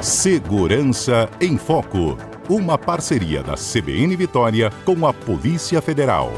Segurança 0.00 1.28
em 1.40 1.58
Foco. 1.58 2.16
Uma 2.48 2.78
parceria 2.78 3.42
da 3.42 3.54
CBN 3.54 4.14
Vitória 4.14 4.70
com 4.84 5.04
a 5.04 5.12
Polícia 5.12 5.82
Federal. 5.82 6.32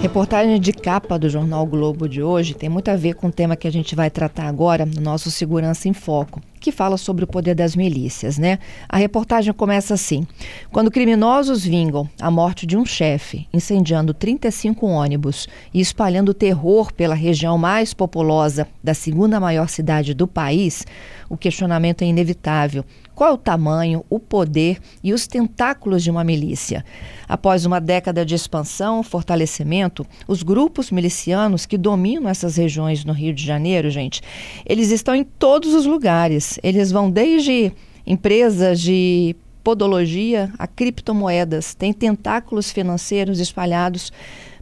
Reportagem 0.00 0.60
de 0.60 0.72
capa 0.72 1.18
do 1.18 1.28
Jornal 1.28 1.66
Globo 1.66 2.08
de 2.08 2.22
hoje 2.22 2.54
tem 2.54 2.68
muito 2.68 2.92
a 2.92 2.96
ver 2.96 3.14
com 3.14 3.26
o 3.26 3.32
tema 3.32 3.56
que 3.56 3.66
a 3.66 3.72
gente 3.72 3.96
vai 3.96 4.08
tratar 4.08 4.46
agora 4.46 4.86
no 4.86 5.00
nosso 5.00 5.32
Segurança 5.32 5.88
em 5.88 5.92
Foco, 5.92 6.40
que 6.60 6.70
fala 6.70 6.96
sobre 6.96 7.24
o 7.24 7.26
poder 7.26 7.54
das 7.54 7.74
milícias, 7.74 8.38
né? 8.38 8.58
A 8.88 8.96
reportagem 8.98 9.52
começa 9.52 9.94
assim: 9.94 10.26
Quando 10.70 10.90
criminosos 10.90 11.64
vingam 11.64 12.08
a 12.20 12.30
morte 12.30 12.66
de 12.66 12.76
um 12.76 12.84
chefe, 12.84 13.48
incendiando 13.52 14.12
35 14.12 14.86
ônibus 14.86 15.48
e 15.72 15.80
espalhando 15.80 16.34
terror 16.34 16.92
pela 16.92 17.14
região 17.14 17.56
mais 17.56 17.94
populosa 17.94 18.68
da 18.84 18.94
segunda 18.94 19.40
maior 19.40 19.68
cidade 19.68 20.14
do 20.14 20.28
país, 20.28 20.86
o 21.28 21.36
questionamento 21.36 22.02
é 22.02 22.06
inevitável. 22.06 22.84
Qual 23.14 23.30
é 23.30 23.32
o 23.34 23.36
tamanho, 23.36 24.02
o 24.08 24.18
poder 24.18 24.78
e 25.04 25.12
os 25.12 25.26
tentáculos 25.26 26.02
de 26.02 26.10
uma 26.10 26.24
milícia? 26.24 26.82
Após 27.28 27.66
uma 27.66 27.78
década 27.78 28.24
de 28.24 28.34
expansão, 28.34 29.02
fortalecimento, 29.02 30.06
os 30.26 30.42
grupos 30.42 30.90
milicianos 30.90 31.66
que 31.66 31.76
dominam 31.76 32.30
essas 32.30 32.56
regiões 32.56 33.04
no 33.04 33.12
Rio 33.12 33.34
de 33.34 33.44
Janeiro, 33.44 33.90
gente, 33.90 34.22
eles 34.64 34.90
estão 34.90 35.14
em 35.14 35.22
todos 35.22 35.74
os 35.74 35.84
lugares. 35.84 36.49
Eles 36.62 36.90
vão 36.90 37.10
desde 37.10 37.72
empresas 38.06 38.80
de 38.80 39.36
podologia 39.62 40.50
a 40.58 40.66
criptomoedas, 40.66 41.74
tem 41.74 41.92
tentáculos 41.92 42.70
financeiros 42.72 43.38
espalhados 43.40 44.10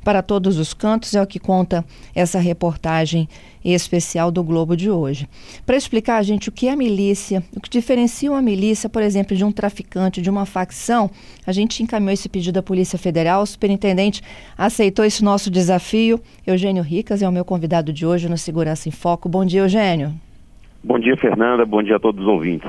para 0.05 0.23
todos 0.23 0.59
os 0.59 0.73
cantos, 0.73 1.15
é 1.15 1.23
o 1.23 1.27
que 1.27 1.39
conta 1.39 1.85
essa 2.15 2.39
reportagem 2.39 3.29
especial 3.65 4.31
do 4.31 4.43
Globo 4.43 4.77
de 4.77 4.91
hoje. 4.91 5.29
Para 5.67 5.77
explicar 5.77 6.17
a 6.17 6.23
gente 6.23 6.49
o 6.49 6.53
que 6.53 6.69
é 6.69 6.75
milícia, 6.75 7.43
o 7.55 7.61
que 7.61 7.69
diferencia 7.69 8.31
uma 8.31 8.41
milícia, 8.41 8.89
por 8.89 9.03
exemplo, 9.03 9.37
de 9.37 9.45
um 9.45 9.53
traficante, 9.53 10.23
de 10.23 10.31
uma 10.31 10.47
facção, 10.47 11.11
a 11.47 11.53
gente 11.53 11.83
encaminhou 11.83 12.13
esse 12.13 12.29
pedido 12.29 12.59
à 12.59 12.63
Polícia 12.63 12.99
Federal. 12.99 13.43
O 13.43 13.47
superintendente 13.47 14.23
aceitou 14.57 15.05
esse 15.05 15.23
nosso 15.23 15.51
desafio. 15.51 16.21
Eugênio 16.47 16.83
Ricas 16.83 17.21
é 17.21 17.29
o 17.29 17.33
meu 17.33 17.45
convidado 17.45 17.93
de 17.93 18.07
hoje 18.07 18.29
no 18.29 18.39
Segurança 18.39 18.89
em 18.89 18.93
Foco. 18.93 19.29
Bom 19.29 19.45
dia, 19.45 19.61
Eugênio. 19.61 20.28
Bom 20.89 20.99
dia, 20.99 21.19
Fernanda. 21.19 21.67
Bom 21.67 21.83
dia 21.83 21.97
a 21.97 22.01
todos 22.01 22.23
os 22.23 22.27
ouvintes. 22.27 22.67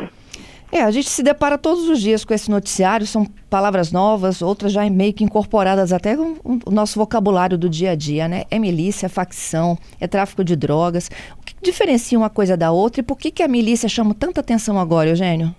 É, 0.74 0.84
a 0.84 0.92
gente 0.92 1.08
se 1.08 1.24
depara 1.24 1.58
todos 1.58 1.88
os 1.88 2.02
dias 2.02 2.26
com 2.26 2.34
esse 2.34 2.52
noticiário, 2.52 3.06
são 3.08 3.26
palavras 3.50 3.94
novas, 3.94 4.42
outras 4.42 4.74
já 4.74 4.88
meio 4.90 5.14
que 5.14 5.24
incorporadas 5.24 5.94
até 5.94 6.18
no 6.18 6.36
nosso 6.70 7.00
vocabulário 7.00 7.58
do 7.58 7.70
dia 7.70 7.92
a 7.92 7.96
dia, 7.96 8.28
né? 8.28 8.44
É 8.52 8.60
milícia, 8.60 9.06
é 9.06 9.10
facção, 9.10 9.78
é 10.02 10.06
tráfico 10.06 10.44
de 10.44 10.58
drogas. 10.58 11.10
O 11.40 11.46
que 11.46 11.56
diferencia 11.62 12.20
uma 12.20 12.30
coisa 12.30 12.58
da 12.58 12.74
outra 12.74 13.00
e 13.00 13.04
por 13.06 13.18
que, 13.18 13.32
que 13.32 13.42
a 13.42 13.48
milícia 13.48 13.88
chama 13.88 14.14
tanta 14.14 14.42
atenção 14.42 14.78
agora, 14.78 15.08
Eugênio? 15.08 15.56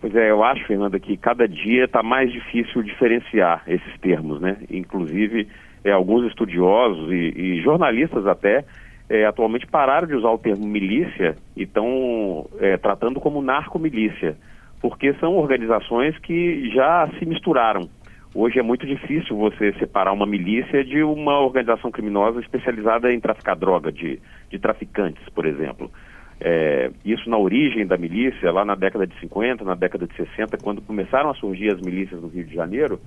Pois 0.00 0.16
é, 0.16 0.30
eu 0.30 0.42
acho, 0.42 0.66
Fernanda, 0.66 0.98
que 0.98 1.18
cada 1.18 1.46
dia 1.46 1.84
está 1.84 2.02
mais 2.02 2.32
difícil 2.32 2.82
diferenciar 2.82 3.62
esses 3.66 4.00
termos, 4.00 4.40
né? 4.40 4.56
Inclusive, 4.70 5.46
é, 5.84 5.92
alguns 5.92 6.26
estudiosos 6.28 7.12
e, 7.12 7.34
e 7.36 7.62
jornalistas 7.62 8.26
até 8.26 8.64
é, 9.12 9.26
atualmente 9.26 9.66
pararam 9.66 10.08
de 10.08 10.14
usar 10.14 10.30
o 10.30 10.38
termo 10.38 10.66
milícia 10.66 11.36
e 11.54 11.64
estão 11.64 12.48
é, 12.58 12.78
tratando 12.78 13.20
como 13.20 13.42
narcomilícia, 13.42 14.38
porque 14.80 15.12
são 15.20 15.36
organizações 15.36 16.16
que 16.20 16.70
já 16.70 17.06
se 17.18 17.26
misturaram. 17.26 17.90
Hoje 18.34 18.58
é 18.58 18.62
muito 18.62 18.86
difícil 18.86 19.36
você 19.36 19.74
separar 19.74 20.12
uma 20.14 20.24
milícia 20.24 20.82
de 20.82 21.02
uma 21.02 21.38
organização 21.40 21.90
criminosa 21.90 22.40
especializada 22.40 23.12
em 23.12 23.20
traficar 23.20 23.54
droga, 23.54 23.92
de, 23.92 24.18
de 24.48 24.58
traficantes, 24.58 25.22
por 25.34 25.44
exemplo. 25.44 25.90
É, 26.40 26.90
isso 27.04 27.28
na 27.28 27.36
origem 27.36 27.86
da 27.86 27.98
milícia, 27.98 28.50
lá 28.50 28.64
na 28.64 28.74
década 28.74 29.06
de 29.06 29.14
50, 29.20 29.62
na 29.62 29.74
década 29.74 30.06
de 30.06 30.16
60, 30.16 30.56
quando 30.56 30.80
começaram 30.80 31.28
a 31.28 31.34
surgir 31.34 31.70
as 31.70 31.82
milícias 31.82 32.22
no 32.22 32.28
Rio 32.28 32.46
de 32.46 32.54
Janeiro, 32.54 32.98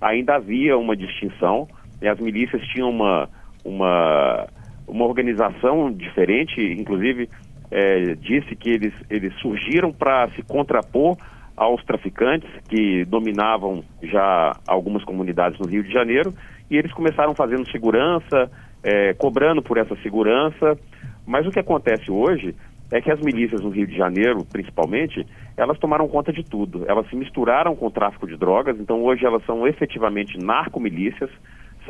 ainda 0.00 0.36
havia 0.36 0.78
uma 0.78 0.96
distinção, 0.96 1.66
e 2.00 2.06
as 2.06 2.20
milícias 2.20 2.62
tinham 2.68 2.88
uma, 2.88 3.28
uma 3.64 4.46
uma 4.90 5.04
organização 5.04 5.90
diferente, 5.90 6.60
inclusive 6.60 7.28
é, 7.70 8.14
disse 8.16 8.56
que 8.56 8.70
eles, 8.70 8.92
eles 9.08 9.32
surgiram 9.40 9.92
para 9.92 10.28
se 10.30 10.42
contrapor 10.42 11.16
aos 11.56 11.84
traficantes 11.84 12.48
que 12.68 13.04
dominavam 13.04 13.84
já 14.02 14.56
algumas 14.66 15.04
comunidades 15.04 15.58
no 15.58 15.66
Rio 15.66 15.82
de 15.82 15.92
Janeiro 15.92 16.32
e 16.70 16.76
eles 16.76 16.92
começaram 16.92 17.34
fazendo 17.34 17.70
segurança, 17.70 18.50
é, 18.82 19.14
cobrando 19.14 19.62
por 19.62 19.76
essa 19.76 19.94
segurança. 19.96 20.78
Mas 21.26 21.46
o 21.46 21.50
que 21.50 21.60
acontece 21.60 22.10
hoje 22.10 22.54
é 22.90 23.00
que 23.00 23.10
as 23.10 23.20
milícias 23.20 23.60
no 23.60 23.70
Rio 23.70 23.86
de 23.86 23.96
Janeiro, 23.96 24.44
principalmente, 24.50 25.24
elas 25.56 25.78
tomaram 25.78 26.08
conta 26.08 26.32
de 26.32 26.42
tudo. 26.42 26.84
Elas 26.88 27.08
se 27.08 27.14
misturaram 27.14 27.76
com 27.76 27.86
o 27.86 27.90
tráfico 27.90 28.26
de 28.26 28.36
drogas, 28.36 28.78
então 28.80 29.02
hoje 29.04 29.24
elas 29.24 29.44
são 29.44 29.66
efetivamente 29.66 30.36
narcomilícias 30.38 31.30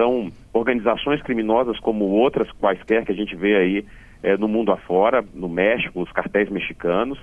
são 0.01 0.33
organizações 0.55 1.21
criminosas 1.21 1.79
como 1.79 2.07
outras 2.07 2.51
quaisquer 2.53 3.05
que 3.05 3.13
a 3.13 3.15
gente 3.15 3.37
vê 3.37 3.55
aí 3.55 3.85
é, 4.23 4.35
no 4.39 4.49
mundo 4.49 4.73
afora, 4.73 5.23
no 5.35 5.47
México, 5.47 6.01
os 6.01 6.11
cartéis 6.11 6.49
mexicanos, 6.49 7.19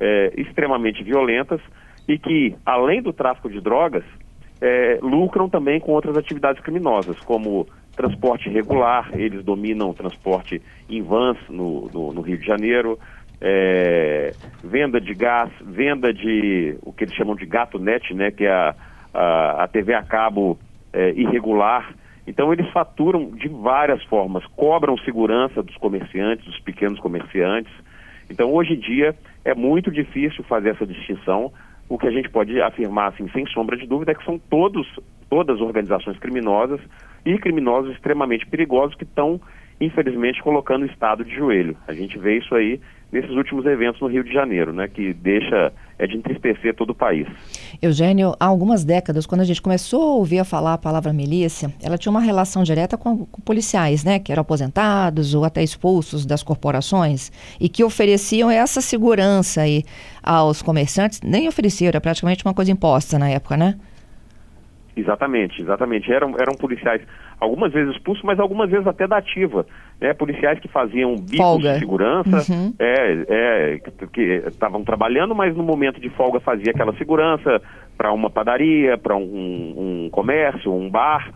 é, 0.00 0.32
extremamente 0.34 1.04
violentas 1.04 1.60
e 2.08 2.18
que, 2.18 2.56
além 2.64 3.02
do 3.02 3.12
tráfico 3.12 3.50
de 3.50 3.60
drogas, 3.60 4.04
é, 4.58 4.98
lucram 5.02 5.50
também 5.50 5.78
com 5.78 5.92
outras 5.92 6.16
atividades 6.16 6.62
criminosas, 6.62 7.20
como 7.20 7.66
transporte 7.94 8.48
regular, 8.48 9.10
eles 9.12 9.44
dominam 9.44 9.90
o 9.90 9.94
transporte 9.94 10.62
em 10.88 11.02
vans 11.02 11.36
no, 11.50 11.90
no, 11.92 12.12
no 12.14 12.22
Rio 12.22 12.38
de 12.38 12.46
Janeiro, 12.46 12.98
venda 14.62 14.98
de 14.98 15.12
gás, 15.12 15.50
venda 15.60 16.12
de 16.14 16.78
o 16.82 16.90
que 16.92 17.04
eles 17.04 17.14
chamam 17.14 17.36
de 17.36 17.44
gato 17.44 17.78
net, 17.78 18.14
né, 18.14 18.30
que 18.30 18.46
é 18.46 18.50
a, 18.50 18.74
a, 19.12 19.64
a 19.64 19.68
TV 19.68 19.92
a 19.92 20.02
cabo 20.02 20.58
irregular, 21.14 21.92
então 22.26 22.52
eles 22.52 22.68
faturam 22.70 23.30
de 23.30 23.48
várias 23.48 24.02
formas, 24.04 24.44
cobram 24.56 24.96
segurança 24.98 25.62
dos 25.62 25.76
comerciantes, 25.76 26.44
dos 26.44 26.58
pequenos 26.60 26.98
comerciantes. 26.98 27.72
Então 28.30 28.52
hoje 28.52 28.74
em 28.74 28.78
dia 28.78 29.14
é 29.44 29.54
muito 29.54 29.90
difícil 29.90 30.42
fazer 30.44 30.70
essa 30.70 30.86
distinção. 30.86 31.52
O 31.88 31.98
que 31.98 32.06
a 32.06 32.10
gente 32.10 32.30
pode 32.30 32.58
afirmar, 32.62 33.08
assim, 33.08 33.28
sem 33.28 33.46
sombra 33.48 33.76
de 33.76 33.86
dúvida, 33.86 34.12
é 34.12 34.14
que 34.14 34.24
são 34.24 34.38
todos, 34.38 34.86
todas 35.28 35.60
organizações 35.60 36.18
criminosas 36.18 36.80
e 37.26 37.36
criminosos 37.38 37.92
extremamente 37.92 38.46
perigosos 38.46 38.96
que 38.96 39.04
estão, 39.04 39.38
infelizmente, 39.78 40.42
colocando 40.42 40.84
o 40.84 40.86
Estado 40.86 41.24
de 41.24 41.34
joelho. 41.34 41.76
A 41.86 41.92
gente 41.92 42.18
vê 42.18 42.38
isso 42.38 42.54
aí 42.54 42.80
nesses 43.14 43.30
últimos 43.30 43.64
eventos 43.64 44.00
no 44.00 44.08
Rio 44.08 44.24
de 44.24 44.32
Janeiro, 44.32 44.72
né, 44.72 44.88
que 44.88 45.14
deixa 45.14 45.72
é 45.96 46.04
de 46.04 46.16
entristecer 46.16 46.74
todo 46.74 46.90
o 46.90 46.94
país. 46.94 47.28
Eugênio, 47.80 48.34
há 48.40 48.46
algumas 48.46 48.84
décadas, 48.84 49.24
quando 49.24 49.42
a 49.42 49.44
gente 49.44 49.62
começou 49.62 50.02
a 50.02 50.14
ouvir 50.16 50.40
a 50.40 50.44
falar 50.44 50.74
a 50.74 50.78
palavra 50.78 51.12
milícia, 51.12 51.72
ela 51.80 51.96
tinha 51.96 52.10
uma 52.10 52.20
relação 52.20 52.64
direta 52.64 52.98
com, 52.98 53.24
com 53.24 53.40
policiais, 53.40 54.04
né, 54.04 54.18
que 54.18 54.32
eram 54.32 54.40
aposentados 54.40 55.32
ou 55.32 55.44
até 55.44 55.62
expulsos 55.62 56.26
das 56.26 56.42
corporações 56.42 57.30
e 57.60 57.68
que 57.68 57.84
ofereciam 57.84 58.50
essa 58.50 58.80
segurança 58.80 59.60
aí 59.60 59.84
aos 60.20 60.60
comerciantes, 60.60 61.20
nem 61.22 61.46
ofereciam, 61.46 61.90
era 61.90 62.00
praticamente 62.00 62.44
uma 62.44 62.52
coisa 62.52 62.72
imposta 62.72 63.16
na 63.16 63.30
época, 63.30 63.56
né? 63.56 63.78
Exatamente, 64.96 65.60
exatamente. 65.60 66.10
Eram, 66.12 66.34
eram 66.38 66.54
policiais, 66.54 67.02
algumas 67.44 67.72
vezes 67.72 67.94
expulsos, 67.94 68.24
mas 68.24 68.40
algumas 68.40 68.70
vezes 68.70 68.86
até 68.86 69.06
da 69.06 69.18
ativa. 69.18 69.66
Né? 70.00 70.12
Policiais 70.14 70.58
que 70.58 70.68
faziam 70.68 71.14
bicos 71.14 71.36
folga. 71.36 71.74
de 71.74 71.78
segurança, 71.78 72.52
uhum. 72.52 72.74
é, 72.78 73.24
é, 73.28 73.80
que 74.12 74.42
estavam 74.46 74.82
trabalhando, 74.82 75.34
mas 75.34 75.56
no 75.56 75.62
momento 75.62 76.00
de 76.00 76.08
folga 76.10 76.40
fazia 76.40 76.72
aquela 76.72 76.94
segurança 76.96 77.60
para 77.96 78.12
uma 78.12 78.28
padaria, 78.28 78.98
para 78.98 79.16
um, 79.16 80.04
um, 80.04 80.10
comércio, 80.10 80.72
um 80.72 80.90
bar. 80.90 81.32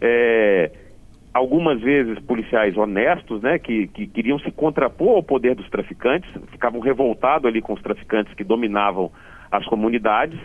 É, 0.00 0.70
algumas 1.32 1.80
vezes 1.80 2.18
policiais 2.20 2.76
honestos, 2.76 3.40
né, 3.40 3.58
que, 3.58 3.86
que 3.86 4.06
queriam 4.06 4.38
se 4.40 4.50
contrapor 4.50 5.16
ao 5.16 5.22
poder 5.22 5.54
dos 5.54 5.68
traficantes, 5.70 6.28
ficavam 6.50 6.80
revoltados 6.80 7.46
ali 7.46 7.62
com 7.62 7.72
os 7.72 7.80
traficantes 7.80 8.34
que 8.34 8.44
dominavam 8.44 9.10
as 9.50 9.64
comunidades, 9.66 10.38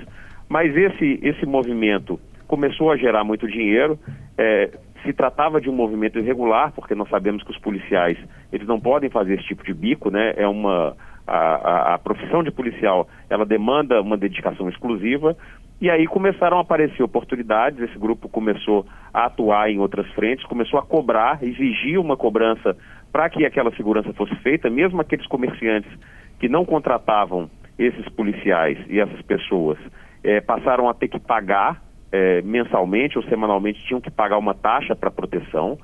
mas 0.47 0.75
esse, 0.75 1.19
esse 1.21 1.45
movimento 1.45 2.19
começou 2.47 2.89
a 2.91 2.97
gerar 2.97 3.23
muito 3.23 3.47
dinheiro. 3.47 3.99
É, 4.37 4.69
se 5.03 5.13
tratava 5.13 5.59
de 5.61 5.69
um 5.69 5.73
movimento 5.73 6.19
irregular, 6.19 6.71
porque 6.73 6.95
nós 6.95 7.09
sabemos 7.09 7.43
que 7.43 7.51
os 7.51 7.59
policiais 7.59 8.17
eles 8.51 8.67
não 8.67 8.79
podem 8.79 9.09
fazer 9.09 9.35
esse 9.35 9.47
tipo 9.47 9.63
de 9.63 9.73
bico, 9.73 10.09
né? 10.09 10.33
É 10.35 10.47
uma 10.47 10.95
a, 11.25 11.37
a, 11.37 11.93
a 11.95 11.97
profissão 11.97 12.41
de 12.41 12.51
policial 12.51 13.07
ela 13.29 13.45
demanda 13.45 14.01
uma 14.01 14.15
dedicação 14.15 14.69
exclusiva 14.69 15.35
e 15.79 15.89
aí 15.89 16.07
começaram 16.07 16.57
a 16.57 16.61
aparecer 16.61 17.03
oportunidades. 17.03 17.79
Esse 17.79 17.99
grupo 17.99 18.27
começou 18.27 18.85
a 19.13 19.25
atuar 19.25 19.69
em 19.69 19.79
outras 19.79 20.07
frentes, 20.13 20.45
começou 20.45 20.79
a 20.79 20.83
cobrar, 20.83 21.43
exigir 21.43 21.99
uma 21.99 22.17
cobrança 22.17 22.75
para 23.11 23.29
que 23.29 23.45
aquela 23.45 23.71
segurança 23.75 24.13
fosse 24.13 24.35
feita, 24.37 24.69
mesmo 24.69 24.99
aqueles 25.01 25.27
comerciantes 25.27 25.91
que 26.39 26.49
não 26.49 26.65
contratavam 26.65 27.49
esses 27.77 28.07
policiais 28.09 28.77
e 28.89 28.99
essas 28.99 29.21
pessoas 29.21 29.77
é, 30.23 30.41
passaram 30.41 30.89
a 30.89 30.93
ter 30.93 31.07
que 31.07 31.19
pagar 31.19 31.81
é, 32.11 32.41
mensalmente 32.41 33.17
ou 33.17 33.23
semanalmente 33.25 33.83
tinham 33.85 34.01
que 34.01 34.11
pagar 34.11 34.37
uma 34.37 34.53
taxa 34.53 34.95
para 34.95 35.11
proteção. 35.11 35.77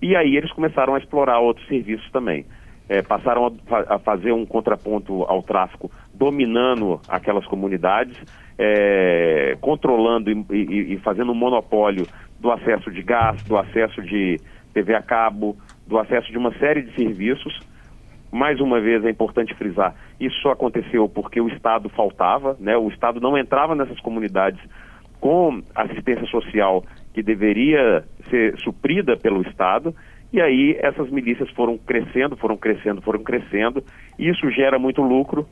E 0.00 0.16
aí 0.16 0.36
eles 0.36 0.52
começaram 0.52 0.94
a 0.94 0.98
explorar 0.98 1.38
outros 1.38 1.66
serviços 1.68 2.10
também. 2.10 2.44
É, 2.88 3.00
passaram 3.00 3.46
a, 3.70 3.94
a, 3.94 3.98
fazer 3.98 4.32
um 4.32 4.44
contraponto 4.44 5.22
ao 5.22 5.42
tráfico, 5.42 5.90
dominando 6.12 7.00
aquelas 7.08 7.46
comunidades, 7.46 8.16
é, 8.58 9.56
controlando 9.60 10.30
e, 10.30 10.44
e, 10.50 10.94
e 10.94 10.96
fazendo 10.98 11.32
um 11.32 11.34
monopólio 11.34 12.06
do 12.40 12.50
acesso 12.50 12.90
de 12.90 13.02
gás, 13.02 13.42
do 13.44 13.56
acesso 13.56 14.02
de 14.02 14.38
TV 14.74 14.94
a 14.94 15.02
cabo, 15.02 15.56
do 15.86 15.98
acesso 15.98 16.30
de 16.30 16.36
uma 16.36 16.52
série 16.58 16.82
de 16.82 16.94
serviços. 16.96 17.60
Mais 18.32 18.60
uma 18.60 18.80
vez 18.80 19.04
é 19.04 19.10
importante 19.10 19.54
frisar, 19.54 19.94
isso 20.18 20.34
só 20.40 20.52
aconteceu 20.52 21.08
porque 21.08 21.40
o 21.40 21.48
Estado 21.48 21.88
faltava, 21.90 22.56
né? 22.58 22.76
o 22.76 22.88
Estado 22.88 23.20
não 23.20 23.36
entrava 23.36 23.74
nessas 23.74 24.00
comunidades 24.00 24.60
com 25.22 25.62
assistência 25.72 26.26
social 26.26 26.84
que 27.14 27.22
deveria 27.22 28.04
ser 28.28 28.58
suprida 28.58 29.16
pelo 29.16 29.40
Estado, 29.42 29.94
e 30.32 30.40
aí 30.40 30.76
essas 30.80 31.08
milícias 31.10 31.48
foram 31.50 31.78
crescendo, 31.78 32.36
foram 32.36 32.56
crescendo, 32.56 33.00
foram 33.00 33.22
crescendo, 33.22 33.84
e 34.18 34.28
isso 34.28 34.50
gera 34.50 34.80
muito 34.80 35.00
lucro. 35.00 35.46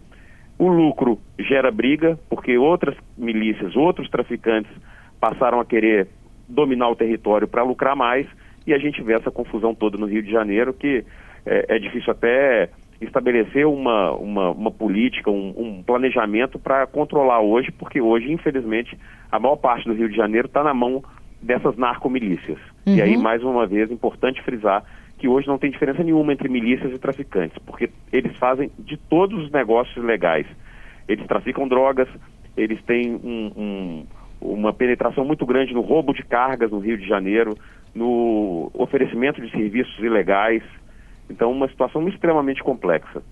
O 0.58 0.66
lucro 0.68 1.20
gera 1.38 1.70
briga, 1.70 2.18
porque 2.28 2.58
outras 2.58 2.96
milícias, 3.16 3.76
outros 3.76 4.10
traficantes 4.10 4.72
passaram 5.20 5.60
a 5.60 5.64
querer 5.64 6.08
dominar 6.48 6.88
o 6.88 6.96
território 6.96 7.46
para 7.46 7.62
lucrar 7.62 7.94
mais, 7.94 8.26
e 8.66 8.74
a 8.74 8.78
gente 8.78 9.00
vê 9.02 9.14
essa 9.14 9.30
confusão 9.30 9.72
toda 9.72 9.96
no 9.96 10.06
Rio 10.06 10.22
de 10.22 10.32
Janeiro, 10.32 10.74
que 10.74 11.04
é, 11.46 11.76
é 11.76 11.78
difícil 11.78 12.10
até 12.10 12.70
estabelecer 13.00 13.66
uma, 13.66 14.12
uma, 14.12 14.50
uma 14.50 14.70
política, 14.70 15.30
um, 15.30 15.54
um 15.56 15.82
planejamento 15.82 16.58
para 16.58 16.86
controlar 16.86 17.40
hoje, 17.40 17.72
porque 17.72 18.00
hoje, 18.00 18.30
infelizmente, 18.30 18.96
a 19.30 19.38
maior 19.38 19.56
parte 19.56 19.88
do 19.88 19.94
Rio 19.94 20.08
de 20.08 20.16
Janeiro 20.16 20.46
está 20.46 20.62
na 20.62 20.74
mão 20.74 21.02
dessas 21.40 21.76
narcomilícias. 21.76 22.58
Uhum. 22.86 22.96
E 22.96 23.02
aí, 23.02 23.16
uhum. 23.16 23.22
mais 23.22 23.42
uma 23.42 23.66
vez, 23.66 23.90
importante 23.90 24.42
frisar 24.42 24.84
que 25.20 25.28
hoje 25.28 25.46
não 25.46 25.58
tem 25.58 25.70
diferença 25.70 26.02
nenhuma 26.02 26.32
entre 26.32 26.48
milícias 26.48 26.92
e 26.92 26.98
traficantes, 26.98 27.56
porque 27.66 27.90
eles 28.10 28.34
fazem 28.38 28.70
de 28.78 28.96
todos 28.96 29.44
os 29.44 29.50
negócios 29.50 30.02
legais. 30.02 30.46
Eles 31.06 31.26
traficam 31.26 31.68
drogas, 31.68 32.08
eles 32.56 32.82
têm 32.84 33.14
um, 33.22 33.52
um, 33.54 34.06
uma 34.40 34.72
penetração 34.72 35.22
muito 35.24 35.44
grande 35.44 35.74
no 35.74 35.82
roubo 35.82 36.14
de 36.14 36.22
cargas 36.22 36.70
no 36.70 36.78
Rio 36.78 36.96
de 36.96 37.06
Janeiro, 37.06 37.54
no 37.94 38.70
oferecimento 38.72 39.42
de 39.42 39.50
serviços 39.50 39.98
ilegais. 39.98 40.62
Então, 41.30 41.50
uma 41.50 41.68
situação 41.68 42.06
extremamente 42.08 42.62
complexa. 42.62 43.22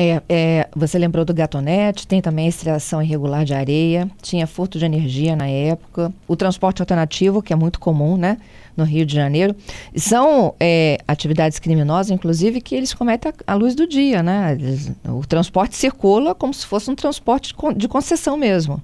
É, 0.00 0.22
é, 0.28 0.68
você 0.76 0.96
lembrou 0.96 1.24
do 1.24 1.34
gatonete, 1.34 2.06
tem 2.06 2.22
também 2.22 2.46
a 2.46 2.48
extração 2.48 3.02
irregular 3.02 3.44
de 3.44 3.52
areia, 3.52 4.08
tinha 4.22 4.46
furto 4.46 4.78
de 4.78 4.84
energia 4.84 5.34
na 5.34 5.48
época, 5.48 6.12
o 6.28 6.36
transporte 6.36 6.80
alternativo, 6.80 7.42
que 7.42 7.52
é 7.52 7.56
muito 7.56 7.80
comum, 7.80 8.16
né, 8.16 8.36
no 8.76 8.84
Rio 8.84 9.04
de 9.04 9.12
Janeiro. 9.12 9.56
São 9.96 10.54
é, 10.60 10.98
atividades 11.08 11.58
criminosas, 11.58 12.12
inclusive, 12.12 12.60
que 12.60 12.76
eles 12.76 12.94
cometem 12.94 13.32
à 13.44 13.54
luz 13.54 13.74
do 13.74 13.88
dia, 13.88 14.22
né? 14.22 14.52
Eles, 14.52 14.96
o 15.04 15.26
transporte 15.26 15.74
circula 15.74 16.32
como 16.32 16.54
se 16.54 16.64
fosse 16.64 16.88
um 16.88 16.94
transporte 16.94 17.52
de 17.76 17.88
concessão 17.88 18.36
mesmo. 18.36 18.80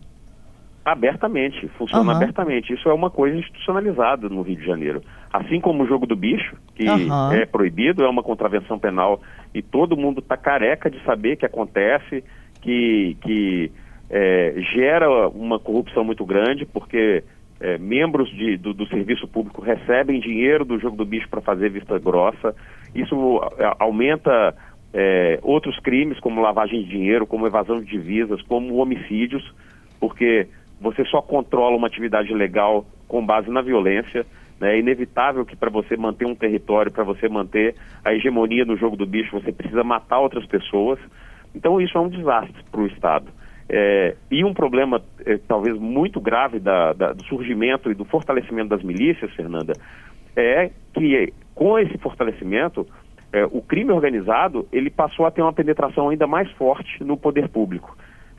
Abertamente, 0.84 1.68
funciona 1.78 2.02
uhum. 2.04 2.10
abertamente. 2.10 2.74
Isso 2.74 2.88
é 2.88 2.92
uma 2.92 3.08
coisa 3.08 3.38
institucionalizada 3.38 4.28
no 4.28 4.42
Rio 4.42 4.56
de 4.56 4.66
Janeiro. 4.66 5.00
Assim 5.34 5.60
como 5.60 5.82
o 5.82 5.86
jogo 5.88 6.06
do 6.06 6.14
bicho, 6.14 6.54
que 6.76 6.88
uhum. 6.88 7.32
é 7.32 7.44
proibido, 7.44 8.04
é 8.04 8.08
uma 8.08 8.22
contravenção 8.22 8.78
penal 8.78 9.20
e 9.52 9.60
todo 9.60 9.96
mundo 9.96 10.20
está 10.20 10.36
careca 10.36 10.88
de 10.88 11.02
saber 11.02 11.36
que 11.36 11.44
acontece, 11.44 12.22
que, 12.62 13.16
que 13.20 13.72
é, 14.08 14.54
gera 14.72 15.28
uma 15.28 15.58
corrupção 15.58 16.04
muito 16.04 16.24
grande, 16.24 16.64
porque 16.64 17.24
é, 17.60 17.76
membros 17.78 18.30
de, 18.30 18.56
do, 18.56 18.72
do, 18.72 18.86
serviço 18.86 19.26
público 19.26 19.60
recebem 19.60 20.20
dinheiro 20.20 20.64
do 20.64 20.78
jogo 20.78 20.96
do 20.96 21.04
bicho 21.04 21.28
para 21.28 21.40
fazer 21.40 21.68
vista 21.68 21.98
grossa. 21.98 22.54
Isso 22.94 23.40
é, 23.58 23.74
aumenta 23.80 24.54
é, 24.92 25.40
outros 25.42 25.76
crimes, 25.80 26.20
como 26.20 26.40
lavagem 26.40 26.84
de 26.84 26.88
dinheiro, 26.88 27.26
como 27.26 27.48
evasão 27.48 27.80
de 27.80 27.90
divisas, 27.90 28.40
como 28.42 28.76
homicídios, 28.76 29.42
porque 29.98 30.46
você 30.80 31.04
só 31.06 31.20
controla 31.20 31.76
uma 31.76 31.88
atividade 31.88 32.32
legal 32.32 32.86
com 33.08 33.26
base 33.26 33.50
na 33.50 33.62
violência. 33.62 34.24
Né? 34.60 34.74
É 34.74 34.78
inevitável 34.78 35.44
que 35.44 35.56
para 35.56 35.70
você 35.70 35.96
manter 35.96 36.26
um 36.26 36.34
território, 36.34 36.92
para 36.92 37.04
você 37.04 37.28
manter 37.28 37.74
a 38.04 38.12
hegemonia 38.12 38.64
no 38.64 38.76
jogo 38.76 38.96
do 38.96 39.06
bicho, 39.06 39.38
você 39.38 39.52
precisa 39.52 39.84
matar 39.84 40.20
outras 40.20 40.46
pessoas. 40.46 40.98
Então 41.54 41.80
isso 41.80 41.96
é 41.96 42.00
um 42.00 42.08
desastre 42.08 42.62
para 42.70 42.80
o 42.80 42.86
Estado. 42.86 43.26
É, 43.68 44.14
e 44.30 44.44
um 44.44 44.52
problema 44.52 45.02
é, 45.24 45.38
talvez 45.38 45.78
muito 45.78 46.20
grave 46.20 46.58
da, 46.58 46.92
da, 46.92 47.12
do 47.12 47.24
surgimento 47.24 47.90
e 47.90 47.94
do 47.94 48.04
fortalecimento 48.04 48.68
das 48.68 48.82
milícias, 48.82 49.32
Fernanda, 49.32 49.72
é 50.36 50.70
que 50.92 51.32
com 51.54 51.78
esse 51.78 51.96
fortalecimento, 51.98 52.86
é, 53.32 53.44
o 53.46 53.62
crime 53.62 53.92
organizado 53.92 54.66
ele 54.72 54.90
passou 54.90 55.24
a 55.24 55.30
ter 55.30 55.40
uma 55.40 55.52
penetração 55.52 56.08
ainda 56.08 56.26
mais 56.26 56.50
forte 56.52 57.02
no 57.02 57.16
poder 57.16 57.48
público, 57.48 57.96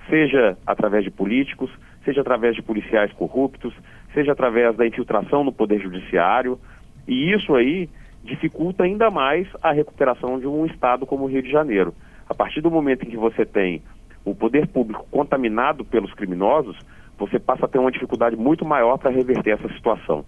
seja 0.10 0.58
através 0.68 1.04
de 1.04 1.10
políticos, 1.10 1.72
seja 2.04 2.22
através 2.22 2.56
de 2.56 2.62
policiais 2.62 3.12
corruptos, 3.14 3.74
seja 4.16 4.32
através 4.32 4.76
da 4.76 4.88
infiltração 4.88 5.44
no 5.44 5.52
poder 5.52 5.80
judiciário, 5.80 6.60
e 7.08 7.32
isso 7.32 7.54
aí 7.54 7.88
dificulta 8.24 8.84
ainda 8.84 9.12
mais 9.12 9.48
a 9.62 9.72
recuperação 9.72 10.40
de 10.40 10.48
um 10.48 10.66
estado 10.66 11.06
como 11.06 11.26
o 11.26 11.28
Rio 11.28 11.44
de 11.44 11.52
Janeiro. 11.52 11.94
A 12.28 12.34
partir 12.34 12.62
do 12.62 12.72
momento 12.72 13.06
em 13.06 13.10
que 13.12 13.18
você 13.18 13.46
tem 13.46 13.84
o 14.26 14.34
poder 14.34 14.68
público 14.68 15.06
contaminado 15.12 15.86
pelos 15.86 16.12
criminosos, 16.16 16.76
você 17.20 17.38
passa 17.38 17.66
a 17.66 17.70
ter 17.70 17.78
uma 17.78 17.92
dificuldade 17.92 18.36
muito 18.36 18.66
maior 18.66 18.98
para 18.98 19.12
reverter 19.12 19.52
essa 19.52 19.72
situação. 19.74 20.26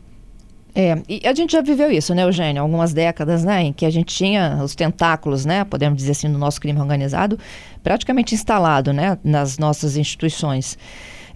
É, 0.75 0.93
e 1.09 1.27
a 1.27 1.33
gente 1.33 1.53
já 1.53 1.61
viveu 1.61 1.89
isso, 1.89 2.13
né, 2.13 2.23
Eugênio? 2.23 2.61
Algumas 2.61 2.93
décadas, 2.93 3.43
né, 3.43 3.63
em 3.63 3.73
que 3.73 3.83
a 3.83 3.89
gente 3.89 4.15
tinha 4.15 4.59
os 4.63 4.75
tentáculos, 4.75 5.43
né, 5.43 5.63
podemos 5.63 5.97
dizer 5.97 6.11
assim, 6.11 6.31
do 6.31 6.37
nosso 6.37 6.61
crime 6.61 6.79
organizado, 6.79 7.39
praticamente 7.81 8.35
instalado, 8.35 8.93
né, 8.93 9.17
nas 9.23 9.57
nossas 9.57 9.97
instituições. 9.97 10.77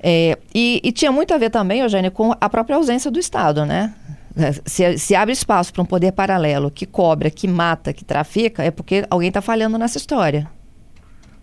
É, 0.04 0.38
e, 0.54 0.82
e, 0.84 0.92
tinha 0.92 1.12
muito 1.12 1.32
a 1.34 1.38
ver 1.38 1.52
também, 1.52 1.82
Eugênio, 1.82 2.12
com 2.12 2.34
a 2.42 2.50
própria 2.50 2.76
ausência 2.76 3.12
do 3.12 3.20
Estado, 3.20 3.66
né? 3.66 3.94
É, 4.36 4.52
se, 4.52 4.98
se 4.98 5.16
abre 5.16 5.32
espaço 5.32 5.72
para 5.72 5.84
um 5.84 5.86
poder 5.86 6.12
paralelo 6.14 6.72
que 6.72 6.88
cobra, 6.88 7.30
que 7.30 7.48
mata, 7.48 7.94
que 7.94 8.04
trafica, 8.04 8.64
é 8.64 8.72
porque 8.72 9.06
alguém 9.12 9.28
está 9.28 9.42
falhando 9.42 9.78
nessa 9.78 9.98
história. 9.98 10.48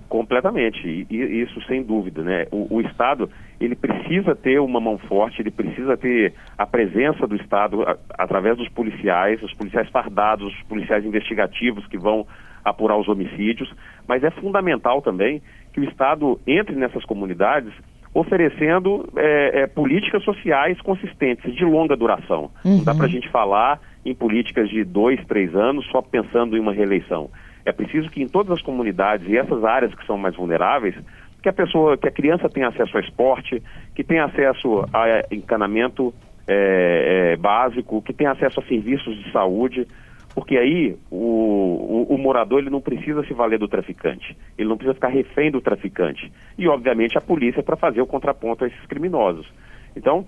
Completamente, 0.09 1.07
e, 1.09 1.43
isso 1.43 1.61
sem 1.67 1.83
dúvida, 1.85 2.23
né? 2.23 2.47
O, 2.51 2.77
o, 2.77 2.81
Estado, 2.81 3.31
ele 3.61 3.77
precisa 3.77 4.35
ter 4.35 4.59
uma 4.59 4.81
mão 4.81 4.99
forte, 4.99 5.41
ele 5.41 5.51
precisa 5.51 5.97
ter 5.97 6.33
a 6.57 6.67
presença 6.67 7.27
do 7.27 7.37
Estado 7.37 7.83
a, 7.83 7.97
através 8.19 8.57
dos 8.57 8.69
policiais, 8.71 9.41
os 9.43 9.53
policiais 9.55 9.89
fardados, 9.91 10.49
os 10.49 10.63
policiais 10.63 11.05
investigativos 11.05 11.87
que 11.87 11.99
vão 11.99 12.27
apurar 12.65 12.99
os 12.99 13.07
homicídios, 13.07 13.73
mas 14.09 14.25
é 14.25 14.31
fundamental 14.31 15.01
também 15.01 15.43
que 15.73 15.81
o 15.81 15.85
Estado 15.85 16.41
entre 16.47 16.75
nessas 16.75 17.05
comunidades 17.05 17.73
oferecendo 18.19 19.09
é, 19.17 19.63
é, 19.63 19.67
políticas 19.67 20.25
sociais 20.25 20.81
consistentes, 20.81 21.55
de 21.55 21.65
longa 21.65 21.97
duração. 21.97 22.51
Uhum. 22.65 22.79
Não 22.79 22.85
dá 22.85 22.95
para 22.95 23.07
a 23.07 23.09
gente 23.09 23.29
falar 23.29 23.81
em 24.05 24.15
políticas 24.15 24.69
de 24.69 24.83
dois, 24.85 25.25
três 25.27 25.55
anos 25.55 25.87
só 25.91 26.03
pensando 26.03 26.57
em 26.57 26.61
uma 26.61 26.73
reeleição. 26.73 27.31
É 27.65 27.73
preciso 27.73 28.11
que 28.11 28.23
em 28.23 28.27
todas 28.27 28.53
as 28.53 28.63
comunidades 28.63 29.29
e 29.29 29.37
essas 29.37 29.63
áreas 29.65 29.95
que 29.95 30.05
são 30.07 30.19
mais 30.19 30.35
vulneráveis, 30.35 30.95
que 31.43 31.49
a 31.49 31.53
pessoa, 31.53 31.97
que 31.97 32.09
a 32.09 32.11
criança 32.11 32.49
tenha 32.49 32.69
acesso 32.69 32.97
ao 32.97 33.03
esporte, 33.03 33.63
que 33.95 34.03
tenha 34.03 34.25
acesso 34.25 34.85
a 34.93 35.23
encanamento 35.31 36.13
é, 36.47 37.35
é 37.35 37.37
básico, 37.37 38.03
que 38.03 38.13
tenha 38.13 38.33
acesso 38.33 38.59
a 38.59 38.65
serviços 38.65 39.17
de 39.23 39.31
saúde, 39.31 39.87
porque 40.39 40.57
aí 40.57 40.97
o, 41.11 41.17
o, 41.17 42.15
o, 42.15 42.17
morador 42.17 42.61
ele 42.61 42.71
não 42.71 42.81
precisa 42.81 43.25
se 43.25 43.35
valer 43.35 43.59
do 43.59 43.67
traficante, 43.67 44.37
ele 44.57 44.69
não 44.69 44.77
precisa 44.77 44.95
ficar 44.95 45.09
refém 45.09 45.51
do 45.51 45.61
traficante. 45.61 46.33
E, 46.57 46.69
obviamente, 46.69 47.19
a 47.19 47.21
polícia 47.21 47.61
para 47.61 47.77
fazer 47.77 48.01
o 48.01 48.07
contraponto 48.07 48.63
a 48.63 48.69
esses 48.69 48.87
criminosos. 48.87 49.53
Então, 49.97 50.25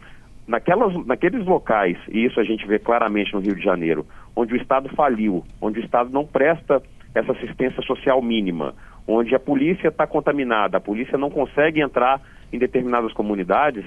naquelas, 0.48 1.06
naqueles 1.06 1.46
locais, 1.46 1.96
e 2.08 2.24
isso 2.24 2.40
a 2.40 2.42
gente 2.42 2.66
vê 2.66 2.80
claramente 2.80 3.32
no 3.32 3.38
Rio 3.38 3.54
de 3.54 3.62
Janeiro, 3.62 4.04
onde 4.34 4.52
o 4.52 4.56
Estado 4.56 4.88
faliu, 4.96 5.44
onde 5.62 5.78
o 5.78 5.84
Estado 5.84 6.10
não 6.10 6.26
presta 6.26 6.82
essa 7.14 7.30
assistência 7.30 7.80
social 7.82 8.20
mínima, 8.20 8.74
onde 9.06 9.32
a 9.32 9.38
polícia 9.38 9.86
está 9.86 10.08
contaminada, 10.08 10.78
a 10.78 10.80
polícia 10.80 11.16
não 11.16 11.30
consegue 11.30 11.80
entrar 11.80 12.20
em 12.52 12.58
determinadas 12.58 13.12
comunidades, 13.12 13.84